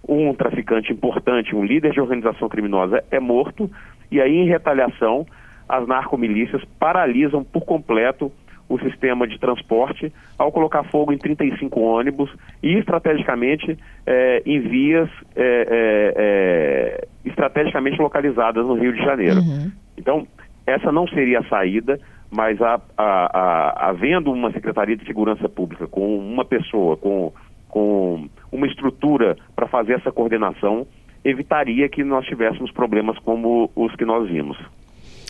Um 0.06 0.34
traficante 0.34 0.92
importante, 0.92 1.54
um 1.54 1.64
líder 1.64 1.92
de 1.92 2.00
organização 2.00 2.48
criminosa 2.48 3.04
é 3.10 3.20
morto, 3.20 3.70
e 4.10 4.20
aí, 4.20 4.36
em 4.36 4.46
retaliação, 4.46 5.26
as 5.68 5.86
narcomilícias 5.86 6.62
paralisam 6.78 7.42
por 7.42 7.64
completo 7.64 8.30
o 8.68 8.78
sistema 8.78 9.26
de 9.26 9.38
transporte 9.38 10.12
ao 10.38 10.50
colocar 10.50 10.82
fogo 10.84 11.12
em 11.12 11.18
35 11.18 11.78
ônibus 11.78 12.30
e 12.62 12.78
estrategicamente 12.78 13.78
é, 14.06 14.42
em 14.46 14.60
vias 14.60 15.10
é, 15.36 16.14
é, 16.16 17.08
estrategicamente 17.24 18.00
localizadas 18.00 18.66
no 18.66 18.74
Rio 18.74 18.92
de 18.92 19.02
Janeiro. 19.02 19.40
Uhum. 19.40 19.70
Então, 19.96 20.26
essa 20.66 20.90
não 20.90 21.06
seria 21.08 21.40
a 21.40 21.44
saída, 21.44 22.00
mas 22.30 22.60
a, 22.62 22.80
a, 22.96 23.38
a, 23.38 23.88
havendo 23.90 24.32
uma 24.32 24.50
Secretaria 24.52 24.96
de 24.96 25.04
Segurança 25.04 25.48
Pública 25.48 25.86
com 25.86 26.16
uma 26.18 26.44
pessoa, 26.44 26.96
com, 26.96 27.32
com 27.72 28.28
uma 28.52 28.66
estrutura 28.66 29.36
para 29.56 29.66
fazer 29.66 29.94
essa 29.94 30.12
coordenação, 30.12 30.86
evitaria 31.24 31.88
que 31.88 32.04
nós 32.04 32.24
tivéssemos 32.26 32.70
problemas 32.70 33.18
como 33.20 33.70
os 33.74 33.96
que 33.96 34.04
nós 34.04 34.28
vimos. 34.28 34.58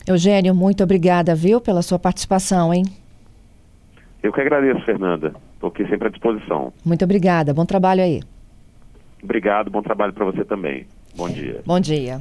Eugênio, 0.07 0.53
muito 0.53 0.83
obrigada, 0.83 1.35
viu, 1.35 1.61
pela 1.61 1.81
sua 1.81 1.99
participação, 1.99 2.75
hein? 2.75 2.83
Eu 4.23 4.33
que 4.33 4.41
agradeço, 4.41 4.85
Fernanda. 4.85 5.33
Estou 5.55 5.69
aqui 5.69 5.87
sempre 5.87 6.09
à 6.09 6.11
disposição. 6.11 6.73
Muito 6.85 7.05
obrigada. 7.05 7.55
Bom 7.55 7.65
trabalho 7.65 8.03
aí. 8.03 8.21
Obrigado, 9.23 9.71
bom 9.71 9.81
trabalho 9.81 10.13
para 10.13 10.25
você 10.25 10.45
também. 10.45 10.87
Bom 11.17 11.29
dia. 11.29 11.63
Bom 11.65 11.79
dia. 11.79 12.21